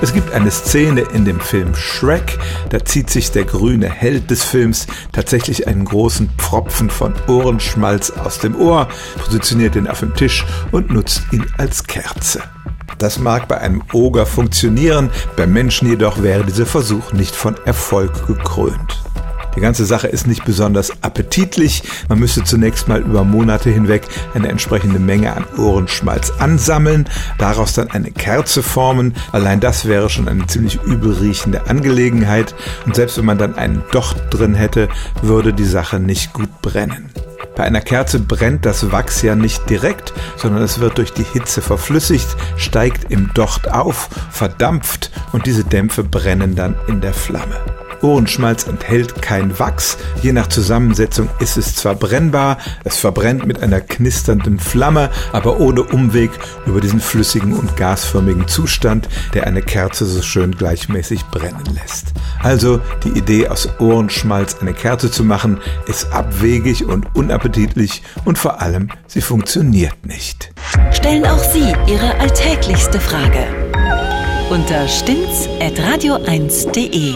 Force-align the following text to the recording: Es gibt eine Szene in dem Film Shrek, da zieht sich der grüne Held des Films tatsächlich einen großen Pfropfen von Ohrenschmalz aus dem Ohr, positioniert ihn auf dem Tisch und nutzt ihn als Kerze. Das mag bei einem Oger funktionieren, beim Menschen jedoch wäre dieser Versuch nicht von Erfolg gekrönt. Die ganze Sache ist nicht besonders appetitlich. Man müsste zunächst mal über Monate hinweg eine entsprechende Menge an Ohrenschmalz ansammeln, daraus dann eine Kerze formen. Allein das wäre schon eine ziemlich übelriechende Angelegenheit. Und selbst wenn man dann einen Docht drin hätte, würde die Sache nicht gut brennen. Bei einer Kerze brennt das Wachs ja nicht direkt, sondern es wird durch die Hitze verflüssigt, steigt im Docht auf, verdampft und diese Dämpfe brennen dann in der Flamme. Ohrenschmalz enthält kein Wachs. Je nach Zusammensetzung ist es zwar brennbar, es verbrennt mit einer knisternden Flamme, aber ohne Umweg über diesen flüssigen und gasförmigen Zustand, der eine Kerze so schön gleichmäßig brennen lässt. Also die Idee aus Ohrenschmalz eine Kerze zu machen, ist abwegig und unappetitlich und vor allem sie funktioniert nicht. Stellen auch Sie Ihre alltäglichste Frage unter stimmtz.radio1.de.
Es 0.00 0.12
gibt 0.12 0.32
eine 0.32 0.50
Szene 0.52 1.00
in 1.00 1.24
dem 1.24 1.40
Film 1.40 1.74
Shrek, 1.74 2.38
da 2.70 2.84
zieht 2.84 3.10
sich 3.10 3.32
der 3.32 3.44
grüne 3.44 3.88
Held 3.88 4.30
des 4.30 4.44
Films 4.44 4.86
tatsächlich 5.12 5.66
einen 5.66 5.84
großen 5.84 6.30
Pfropfen 6.38 6.88
von 6.88 7.14
Ohrenschmalz 7.26 8.10
aus 8.10 8.38
dem 8.38 8.54
Ohr, 8.54 8.88
positioniert 9.18 9.74
ihn 9.74 9.88
auf 9.88 10.00
dem 10.00 10.14
Tisch 10.14 10.46
und 10.70 10.90
nutzt 10.90 11.22
ihn 11.32 11.44
als 11.58 11.84
Kerze. 11.84 12.42
Das 12.98 13.18
mag 13.18 13.48
bei 13.48 13.58
einem 13.58 13.82
Oger 13.92 14.24
funktionieren, 14.24 15.10
beim 15.36 15.52
Menschen 15.52 15.88
jedoch 15.88 16.22
wäre 16.22 16.44
dieser 16.44 16.66
Versuch 16.66 17.12
nicht 17.12 17.34
von 17.34 17.56
Erfolg 17.64 18.26
gekrönt. 18.28 19.02
Die 19.56 19.60
ganze 19.60 19.84
Sache 19.84 20.06
ist 20.06 20.26
nicht 20.26 20.44
besonders 20.44 20.92
appetitlich. 21.02 21.82
Man 22.08 22.18
müsste 22.18 22.44
zunächst 22.44 22.88
mal 22.88 23.00
über 23.00 23.24
Monate 23.24 23.70
hinweg 23.70 24.02
eine 24.34 24.48
entsprechende 24.48 24.98
Menge 24.98 25.34
an 25.34 25.44
Ohrenschmalz 25.56 26.32
ansammeln, 26.38 27.08
daraus 27.38 27.72
dann 27.72 27.90
eine 27.90 28.10
Kerze 28.10 28.62
formen. 28.62 29.14
Allein 29.32 29.60
das 29.60 29.86
wäre 29.86 30.08
schon 30.10 30.28
eine 30.28 30.46
ziemlich 30.46 30.78
übelriechende 30.84 31.66
Angelegenheit. 31.66 32.54
Und 32.86 32.94
selbst 32.94 33.18
wenn 33.18 33.24
man 33.24 33.38
dann 33.38 33.56
einen 33.56 33.82
Docht 33.90 34.16
drin 34.30 34.54
hätte, 34.54 34.88
würde 35.22 35.52
die 35.52 35.64
Sache 35.64 35.98
nicht 35.98 36.32
gut 36.32 36.62
brennen. 36.62 37.10
Bei 37.58 37.64
einer 37.64 37.80
Kerze 37.80 38.20
brennt 38.20 38.64
das 38.64 38.92
Wachs 38.92 39.20
ja 39.22 39.34
nicht 39.34 39.68
direkt, 39.68 40.14
sondern 40.36 40.62
es 40.62 40.78
wird 40.78 40.96
durch 40.96 41.12
die 41.12 41.24
Hitze 41.24 41.60
verflüssigt, 41.60 42.28
steigt 42.56 43.10
im 43.10 43.34
Docht 43.34 43.68
auf, 43.68 44.08
verdampft 44.30 45.10
und 45.32 45.44
diese 45.44 45.64
Dämpfe 45.64 46.04
brennen 46.04 46.54
dann 46.54 46.76
in 46.86 47.00
der 47.00 47.12
Flamme. 47.12 47.56
Ohrenschmalz 48.02 48.66
enthält 48.66 49.22
kein 49.22 49.58
Wachs. 49.58 49.98
Je 50.22 50.32
nach 50.32 50.48
Zusammensetzung 50.48 51.28
ist 51.40 51.56
es 51.56 51.74
zwar 51.74 51.94
brennbar, 51.94 52.58
es 52.84 52.98
verbrennt 52.98 53.46
mit 53.46 53.62
einer 53.62 53.80
knisternden 53.80 54.58
Flamme, 54.58 55.10
aber 55.32 55.60
ohne 55.60 55.82
Umweg 55.82 56.30
über 56.66 56.80
diesen 56.80 57.00
flüssigen 57.00 57.54
und 57.54 57.76
gasförmigen 57.76 58.48
Zustand, 58.48 59.08
der 59.34 59.46
eine 59.46 59.62
Kerze 59.62 60.06
so 60.06 60.22
schön 60.22 60.52
gleichmäßig 60.52 61.24
brennen 61.26 61.64
lässt. 61.74 62.08
Also 62.42 62.80
die 63.04 63.18
Idee 63.18 63.48
aus 63.48 63.68
Ohrenschmalz 63.78 64.56
eine 64.60 64.74
Kerze 64.74 65.10
zu 65.10 65.24
machen, 65.24 65.60
ist 65.86 66.12
abwegig 66.12 66.84
und 66.84 67.06
unappetitlich 67.14 68.02
und 68.24 68.38
vor 68.38 68.60
allem 68.60 68.88
sie 69.06 69.20
funktioniert 69.20 70.06
nicht. 70.06 70.50
Stellen 70.92 71.26
auch 71.26 71.38
Sie 71.38 71.72
Ihre 71.86 72.18
alltäglichste 72.18 73.00
Frage 73.00 73.46
unter 74.50 74.86
stimmtz.radio1.de. 74.88 77.14